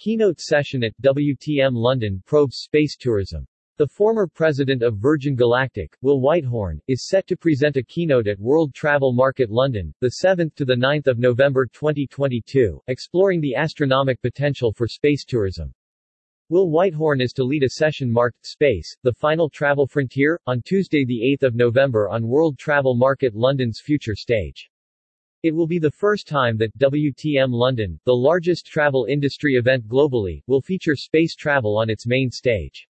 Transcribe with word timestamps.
Keynote 0.00 0.40
session 0.40 0.82
at 0.82 0.98
WTM 1.02 1.74
London 1.74 2.22
probes 2.24 2.60
space 2.60 2.96
tourism. 2.96 3.46
The 3.76 3.86
former 3.86 4.26
president 4.26 4.82
of 4.82 4.96
Virgin 4.96 5.36
Galactic, 5.36 5.94
Will 6.00 6.22
Whitehorn, 6.22 6.80
is 6.88 7.06
set 7.06 7.26
to 7.26 7.36
present 7.36 7.76
a 7.76 7.82
keynote 7.82 8.26
at 8.26 8.40
World 8.40 8.72
Travel 8.72 9.12
Market 9.12 9.50
London, 9.50 9.92
the 10.00 10.12
7th 10.24 10.54
to 10.54 10.64
the 10.64 10.74
9th 10.74 11.06
of 11.06 11.18
November 11.18 11.66
2022, 11.66 12.80
exploring 12.88 13.42
the 13.42 13.54
astronomic 13.54 14.22
potential 14.22 14.72
for 14.72 14.88
space 14.88 15.22
tourism. 15.22 15.70
Will 16.48 16.70
Whitehorn 16.70 17.20
is 17.20 17.34
to 17.34 17.44
lead 17.44 17.62
a 17.62 17.68
session 17.68 18.10
marked 18.10 18.46
Space, 18.46 18.96
the 19.02 19.12
Final 19.12 19.50
Travel 19.50 19.86
Frontier, 19.86 20.40
on 20.46 20.62
Tuesday 20.62 21.04
the 21.04 21.36
8th 21.38 21.48
of 21.48 21.54
November 21.54 22.08
on 22.08 22.26
World 22.26 22.56
Travel 22.56 22.94
Market 22.94 23.34
London's 23.34 23.82
future 23.84 24.14
stage. 24.14 24.69
It 25.42 25.54
will 25.54 25.66
be 25.66 25.78
the 25.78 25.90
first 25.90 26.28
time 26.28 26.58
that 26.58 26.76
WTM 26.76 27.50
London, 27.50 27.98
the 28.04 28.14
largest 28.14 28.66
travel 28.66 29.06
industry 29.08 29.54
event 29.54 29.88
globally, 29.88 30.42
will 30.46 30.60
feature 30.60 30.94
space 30.94 31.34
travel 31.34 31.78
on 31.78 31.88
its 31.88 32.06
main 32.06 32.30
stage. 32.30 32.86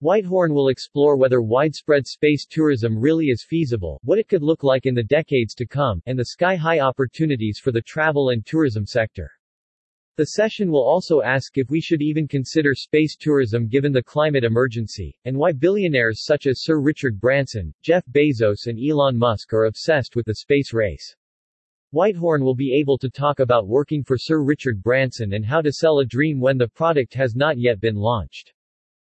Whitehorn 0.00 0.52
will 0.52 0.68
explore 0.68 1.16
whether 1.16 1.40
widespread 1.40 2.06
space 2.06 2.44
tourism 2.44 2.98
really 2.98 3.28
is 3.28 3.46
feasible, 3.48 3.98
what 4.04 4.18
it 4.18 4.28
could 4.28 4.42
look 4.42 4.62
like 4.62 4.84
in 4.84 4.94
the 4.94 5.02
decades 5.02 5.54
to 5.54 5.66
come, 5.66 6.02
and 6.04 6.18
the 6.18 6.26
sky-high 6.26 6.80
opportunities 6.80 7.58
for 7.58 7.72
the 7.72 7.80
travel 7.80 8.28
and 8.28 8.44
tourism 8.44 8.84
sector. 8.84 9.30
The 10.16 10.26
session 10.26 10.70
will 10.70 10.84
also 10.84 11.22
ask 11.22 11.56
if 11.56 11.70
we 11.70 11.80
should 11.80 12.02
even 12.02 12.28
consider 12.28 12.74
space 12.74 13.16
tourism 13.16 13.68
given 13.68 13.90
the 13.90 14.02
climate 14.02 14.44
emergency, 14.44 15.16
and 15.24 15.34
why 15.34 15.52
billionaires 15.52 16.26
such 16.26 16.46
as 16.46 16.62
Sir 16.62 16.78
Richard 16.78 17.18
Branson, 17.18 17.72
Jeff 17.80 18.04
Bezos 18.06 18.66
and 18.66 18.78
Elon 18.78 19.16
Musk 19.16 19.54
are 19.54 19.64
obsessed 19.64 20.14
with 20.14 20.26
the 20.26 20.34
space 20.34 20.74
race. 20.74 21.16
Whitehorn 21.92 22.44
will 22.44 22.54
be 22.54 22.72
able 22.78 22.98
to 22.98 23.10
talk 23.10 23.40
about 23.40 23.66
working 23.66 24.04
for 24.04 24.16
Sir 24.16 24.44
Richard 24.44 24.80
Branson 24.80 25.32
and 25.32 25.44
how 25.44 25.60
to 25.60 25.72
sell 25.72 25.98
a 25.98 26.04
dream 26.04 26.38
when 26.38 26.56
the 26.56 26.68
product 26.68 27.14
has 27.14 27.34
not 27.34 27.58
yet 27.58 27.80
been 27.80 27.96
launched. 27.96 28.52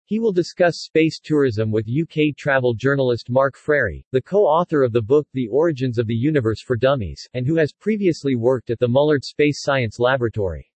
He 0.05 0.19
will 0.19 0.31
discuss 0.31 0.77
space 0.77 1.19
tourism 1.19 1.69
with 1.69 1.89
UK 1.89 2.35
travel 2.37 2.73
journalist 2.73 3.29
Mark 3.29 3.57
Frary, 3.57 4.05
the 4.11 4.21
co-author 4.21 4.83
of 4.83 4.93
the 4.93 5.01
book 5.01 5.27
The 5.33 5.49
Origins 5.49 5.97
of 5.97 6.07
the 6.07 6.15
Universe 6.15 6.61
for 6.61 6.77
Dummies, 6.77 7.27
and 7.33 7.45
who 7.45 7.57
has 7.57 7.73
previously 7.73 8.35
worked 8.35 8.69
at 8.69 8.79
the 8.79 8.87
Mullard 8.87 9.25
Space 9.25 9.61
Science 9.61 9.99
Laboratory. 9.99 10.71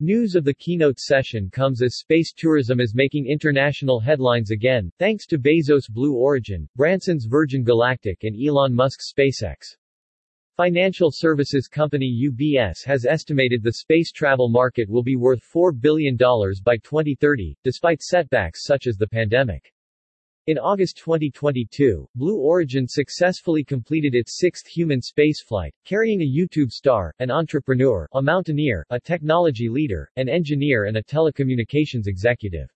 News 0.00 0.34
of 0.34 0.42
the 0.42 0.54
keynote 0.54 0.98
session 0.98 1.50
comes 1.50 1.82
as 1.82 1.98
space 1.98 2.32
tourism 2.32 2.80
is 2.80 2.96
making 2.96 3.28
international 3.28 4.00
headlines 4.00 4.50
again, 4.50 4.90
thanks 4.98 5.26
to 5.26 5.38
Bezos' 5.38 5.88
Blue 5.88 6.14
Origin, 6.14 6.68
Branson's 6.74 7.26
Virgin 7.26 7.62
Galactic 7.62 8.24
and 8.24 8.34
Elon 8.44 8.74
Musk's 8.74 9.12
SpaceX. 9.12 9.76
Financial 10.58 11.10
services 11.10 11.66
company 11.66 12.28
UBS 12.28 12.84
has 12.84 13.06
estimated 13.06 13.62
the 13.62 13.72
space 13.72 14.12
travel 14.12 14.50
market 14.50 14.86
will 14.86 15.02
be 15.02 15.16
worth 15.16 15.40
$4 15.42 15.72
billion 15.80 16.14
by 16.14 16.76
2030, 16.76 17.56
despite 17.64 18.02
setbacks 18.02 18.66
such 18.66 18.86
as 18.86 18.98
the 18.98 19.06
pandemic. 19.06 19.72
In 20.48 20.58
August 20.58 20.98
2022, 20.98 22.06
Blue 22.14 22.38
Origin 22.38 22.86
successfully 22.86 23.64
completed 23.64 24.14
its 24.14 24.38
sixth 24.38 24.66
human 24.66 25.00
spaceflight, 25.00 25.70
carrying 25.86 26.20
a 26.20 26.30
YouTube 26.30 26.70
star, 26.70 27.14
an 27.18 27.30
entrepreneur, 27.30 28.06
a 28.12 28.20
mountaineer, 28.20 28.84
a 28.90 29.00
technology 29.00 29.70
leader, 29.70 30.10
an 30.16 30.28
engineer 30.28 30.84
and 30.84 30.98
a 30.98 31.02
telecommunications 31.02 32.08
executive. 32.08 32.68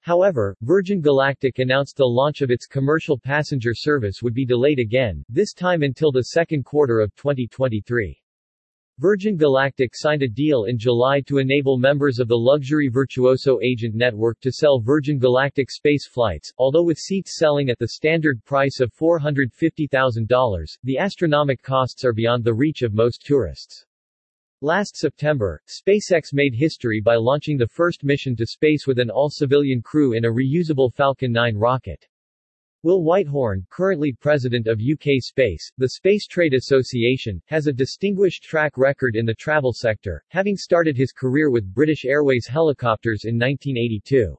However, 0.00 0.56
Virgin 0.62 1.00
Galactic 1.00 1.58
announced 1.58 1.96
the 1.96 2.04
launch 2.04 2.40
of 2.40 2.50
its 2.50 2.66
commercial 2.66 3.18
passenger 3.18 3.74
service 3.74 4.22
would 4.22 4.34
be 4.34 4.46
delayed 4.46 4.78
again, 4.78 5.24
this 5.28 5.52
time 5.52 5.82
until 5.82 6.12
the 6.12 6.24
second 6.24 6.64
quarter 6.64 7.00
of 7.00 7.14
2023. 7.16 8.20
Virgin 9.00 9.36
Galactic 9.36 9.92
signed 9.94 10.24
a 10.24 10.28
deal 10.28 10.64
in 10.64 10.76
July 10.76 11.20
to 11.20 11.38
enable 11.38 11.78
members 11.78 12.18
of 12.18 12.26
the 12.26 12.36
luxury 12.36 12.88
Virtuoso 12.88 13.60
agent 13.62 13.94
network 13.94 14.40
to 14.40 14.50
sell 14.50 14.80
Virgin 14.80 15.20
Galactic 15.20 15.70
space 15.70 16.08
flights, 16.08 16.52
although 16.58 16.82
with 16.82 16.98
seats 16.98 17.36
selling 17.38 17.70
at 17.70 17.78
the 17.78 17.90
standard 17.90 18.44
price 18.44 18.80
of 18.80 18.92
$450,000, 18.92 20.78
the 20.82 20.98
astronomic 20.98 21.62
costs 21.62 22.04
are 22.04 22.12
beyond 22.12 22.42
the 22.42 22.52
reach 22.52 22.82
of 22.82 22.92
most 22.92 23.24
tourists. 23.24 23.86
Last 24.60 24.96
September, 24.96 25.62
SpaceX 25.68 26.32
made 26.32 26.52
history 26.52 27.00
by 27.00 27.14
launching 27.14 27.56
the 27.56 27.68
first 27.68 28.02
mission 28.02 28.34
to 28.34 28.44
space 28.44 28.88
with 28.88 28.98
an 28.98 29.08
all-civilian 29.08 29.80
crew 29.80 30.14
in 30.14 30.24
a 30.24 30.28
reusable 30.28 30.92
Falcon 30.92 31.30
9 31.30 31.54
rocket. 31.54 32.04
Will 32.82 33.04
Whitehorn, 33.04 33.64
currently 33.70 34.12
president 34.12 34.66
of 34.66 34.80
UK 34.80 35.20
Space, 35.20 35.70
the 35.78 35.90
Space 35.90 36.26
Trade 36.26 36.54
Association, 36.54 37.40
has 37.46 37.68
a 37.68 37.72
distinguished 37.72 38.42
track 38.42 38.76
record 38.76 39.14
in 39.14 39.24
the 39.24 39.34
travel 39.34 39.72
sector, 39.72 40.24
having 40.26 40.56
started 40.56 40.96
his 40.96 41.12
career 41.12 41.52
with 41.52 41.72
British 41.72 42.04
Airways 42.04 42.48
helicopters 42.48 43.26
in 43.26 43.38
1982. 43.38 44.36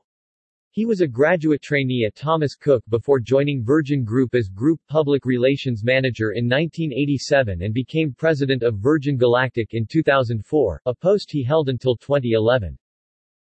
He 0.79 0.85
was 0.85 1.01
a 1.01 1.07
graduate 1.09 1.61
trainee 1.61 2.05
at 2.05 2.15
Thomas 2.15 2.55
Cook 2.55 2.85
before 2.87 3.19
joining 3.19 3.65
Virgin 3.65 4.05
Group 4.05 4.33
as 4.33 4.47
Group 4.47 4.79
Public 4.87 5.25
Relations 5.25 5.83
Manager 5.83 6.31
in 6.31 6.45
1987 6.45 7.61
and 7.61 7.73
became 7.73 8.13
president 8.13 8.63
of 8.63 8.79
Virgin 8.79 9.17
Galactic 9.17 9.73
in 9.73 9.85
2004, 9.85 10.81
a 10.85 10.95
post 10.95 11.31
he 11.31 11.43
held 11.43 11.67
until 11.67 11.97
2011. 11.97 12.77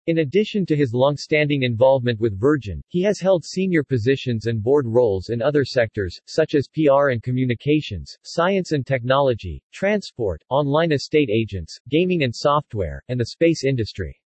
In 0.08 0.18
addition 0.18 0.66
to 0.66 0.74
his 0.74 0.92
long-standing 0.92 1.62
involvement 1.62 2.18
with 2.18 2.36
Virgin, 2.36 2.82
he 2.88 3.00
has 3.02 3.20
held 3.20 3.44
senior 3.44 3.84
positions 3.84 4.46
and 4.46 4.60
board 4.60 4.86
roles 4.88 5.28
in 5.28 5.40
other 5.40 5.64
sectors, 5.64 6.18
such 6.26 6.56
as 6.56 6.66
PR 6.66 7.10
and 7.10 7.22
communications, 7.22 8.18
science 8.24 8.72
and 8.72 8.84
technology, 8.84 9.62
transport, 9.72 10.42
online 10.50 10.90
estate 10.90 11.30
agents, 11.30 11.78
gaming 11.88 12.24
and 12.24 12.34
software, 12.34 13.04
and 13.06 13.20
the 13.20 13.26
space 13.26 13.62
industry. 13.62 14.19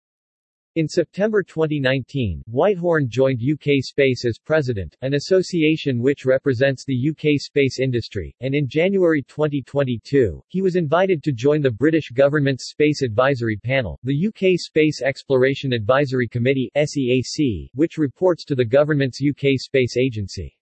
In 0.76 0.88
September 0.88 1.44
2019, 1.44 2.42
Whitehorn 2.48 3.08
joined 3.08 3.40
UK 3.40 3.74
Space 3.78 4.24
as 4.24 4.40
president, 4.40 4.96
an 5.02 5.14
association 5.14 6.02
which 6.02 6.24
represents 6.24 6.84
the 6.84 7.10
UK 7.10 7.38
space 7.38 7.78
industry, 7.78 8.34
and 8.40 8.56
in 8.56 8.66
January 8.66 9.22
2022, 9.22 10.42
he 10.48 10.62
was 10.62 10.74
invited 10.74 11.22
to 11.22 11.30
join 11.30 11.62
the 11.62 11.70
British 11.70 12.10
government's 12.10 12.70
Space 12.70 13.02
Advisory 13.02 13.56
Panel, 13.56 14.00
the 14.02 14.26
UK 14.26 14.58
Space 14.58 15.00
Exploration 15.00 15.72
Advisory 15.72 16.26
Committee 16.26 16.72
SEAC, 16.74 17.68
which 17.74 17.96
reports 17.96 18.44
to 18.44 18.56
the 18.56 18.64
government's 18.64 19.22
UK 19.22 19.50
Space 19.58 19.96
Agency. 19.96 20.58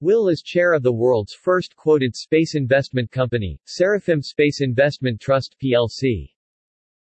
Will 0.00 0.28
is 0.30 0.40
chair 0.40 0.72
of 0.72 0.82
the 0.82 0.94
world's 0.94 1.34
first 1.34 1.76
quoted 1.76 2.16
space 2.16 2.54
investment 2.54 3.10
company, 3.10 3.60
Seraphim 3.66 4.22
Space 4.22 4.62
Investment 4.62 5.20
Trust 5.20 5.56
plc. 5.62 6.30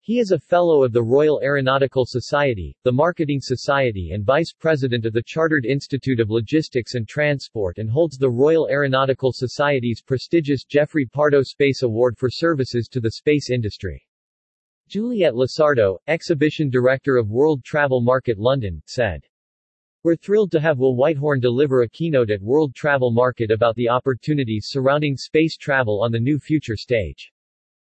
He 0.07 0.19
is 0.19 0.33
a 0.33 0.39
Fellow 0.39 0.83
of 0.85 0.93
the 0.93 1.03
Royal 1.03 1.41
Aeronautical 1.43 2.05
Society, 2.05 2.77
the 2.83 2.93
Marketing 2.93 3.41
Society 3.41 4.11
and 4.13 4.23
Vice 4.23 4.53
President 4.53 5.07
of 5.07 5.15
the 5.15 5.23
Chartered 5.25 5.65
Institute 5.65 6.21
of 6.21 6.29
Logistics 6.29 6.95
and 6.95 7.09
Transport 7.09 7.79
and 7.79 7.89
holds 7.89 8.19
the 8.19 8.29
Royal 8.29 8.69
Aeronautical 8.69 9.33
Society's 9.33 10.03
prestigious 10.03 10.65
Geoffrey 10.65 11.07
Pardoe 11.07 11.43
Space 11.43 11.81
Award 11.81 12.19
for 12.19 12.29
services 12.29 12.87
to 12.89 13.01
the 13.01 13.13
space 13.13 13.49
industry. 13.49 14.07
Juliette 14.91 15.33
Losardo, 15.33 15.97
Exhibition 16.07 16.69
Director 16.69 17.17
of 17.17 17.31
World 17.31 17.65
Travel 17.65 18.03
Market 18.03 18.37
London, 18.39 18.83
said. 18.85 19.25
We're 20.03 20.17
thrilled 20.17 20.53
to 20.53 20.61
have 20.61 20.79
Will 20.79 20.97
Whitehorn 20.97 21.41
deliver 21.41 21.81
a 21.81 21.89
keynote 21.89 22.31
at 22.31 22.43
World 22.43 22.75
Travel 22.75 23.11
Market 23.11 23.51
about 23.51 23.75
the 23.77 23.89
opportunities 23.89 24.67
surrounding 24.69 25.17
space 25.17 25.57
travel 25.57 26.03
on 26.03 26.13
the 26.13 26.21
new 26.21 26.39
future 26.39 26.77
stage. 26.77 27.33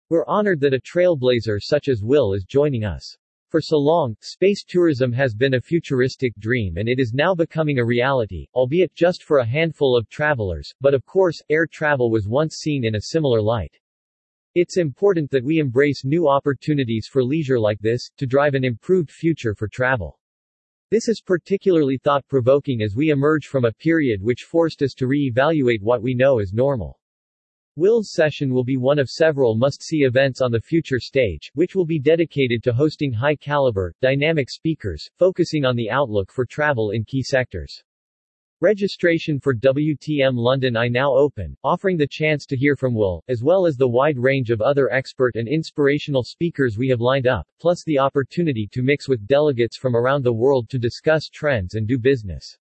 We're 0.08 0.28
honored 0.28 0.60
that 0.60 0.76
a 0.76 0.80
trailblazer 0.80 1.60
such 1.60 1.88
as 1.88 2.04
Will 2.04 2.34
is 2.34 2.44
joining 2.44 2.84
us. 2.84 3.18
For 3.50 3.60
so 3.60 3.78
long, 3.78 4.16
space 4.22 4.64
tourism 4.64 5.12
has 5.14 5.34
been 5.34 5.56
a 5.56 5.62
futuristic 5.62 6.36
dream 6.38 6.78
and 6.78 6.88
it 6.88 7.00
is 7.00 7.16
now 7.16 7.34
becoming 7.34 7.80
a 7.80 7.86
reality, 7.86 8.46
albeit 8.54 8.94
just 8.94 9.24
for 9.24 9.40
a 9.40 9.46
handful 9.48 9.98
of 9.98 10.08
travelers, 10.10 10.72
but 10.80 10.94
of 10.94 11.04
course, 11.08 11.42
air 11.50 11.66
travel 11.66 12.12
was 12.12 12.28
once 12.28 12.58
seen 12.58 12.86
in 12.86 12.94
a 12.94 13.02
similar 13.02 13.42
light. 13.42 13.76
It's 14.54 14.78
important 14.78 15.32
that 15.32 15.44
we 15.44 15.58
embrace 15.58 16.06
new 16.06 16.28
opportunities 16.28 17.10
for 17.12 17.24
leisure 17.24 17.60
like 17.60 17.80
this, 17.80 18.12
to 18.18 18.28
drive 18.28 18.54
an 18.54 18.64
improved 18.64 19.10
future 19.10 19.56
for 19.56 19.68
travel. 19.68 20.19
This 20.92 21.08
is 21.08 21.19
particularly 21.19 21.98
thought-provoking 21.98 22.84
as 22.84 22.96
we 22.96 23.10
emerge 23.10 23.48
from 23.48 23.66
a 23.66 23.74
period 23.74 24.22
which 24.22 24.44
forced 24.44 24.84
us 24.84 24.94
to 24.94 25.08
re-evaluate 25.08 25.81
what 25.81 26.04
we 26.04 26.13
know 26.13 26.38
as 26.38 26.54
normal. 26.54 27.00
Will's 27.77 28.13
session 28.13 28.54
will 28.54 28.63
be 28.63 28.77
one 28.77 29.00
of 29.00 29.10
several 29.10 29.54
must-see 29.54 30.04
events 30.04 30.39
on 30.39 30.50
the 30.50 30.62
future 30.62 30.98
stage, 30.98 31.51
which 31.56 31.75
will 31.75 31.86
be 31.86 32.00
dedicated 32.00 32.63
to 32.63 32.72
hosting 32.72 33.12
high-caliber, 33.12 33.94
dynamic 34.01 34.50
speakers, 34.50 35.10
focusing 35.18 35.66
on 35.66 35.75
the 35.75 35.89
outlook 35.89 36.31
for 36.31 36.45
travel 36.45 36.92
in 36.92 37.04
key 37.04 37.22
sectors. 37.22 37.83
Registration 38.62 39.42
for 39.42 39.54
WTM 39.54 40.36
London 40.36 40.77
I 40.77 40.88
now 40.88 41.13
open, 41.13 41.57
offering 41.66 41.98
the 41.98 42.07
chance 42.10 42.45
to 42.45 42.56
hear 42.56 42.77
from 42.77 42.94
Will, 42.94 43.22
as 43.27 43.44
well 43.44 43.66
as 43.66 43.75
the 43.75 43.89
wide 43.89 44.18
range 44.18 44.51
of 44.51 44.62
other 44.62 44.89
expert 44.94 45.36
and 45.36 45.50
inspirational 45.50 46.24
speakers 46.24 46.77
we 46.77 46.88
have 46.88 47.01
lined 47.01 47.27
up, 47.27 47.45
plus 47.60 47.83
the 47.83 48.00
opportunity 48.00 48.69
to 48.72 48.83
mix 48.83 49.10
with 49.10 49.27
delegates 49.27 49.75
from 49.75 49.98
around 49.98 50.24
the 50.24 50.31
world 50.31 50.69
to 50.69 50.80
discuss 50.80 51.27
trends 51.27 51.75
and 51.75 51.89
do 51.89 52.00
business. 52.00 52.57